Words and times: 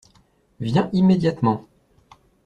Viens 0.59 0.89
immédiatement. 0.93 1.67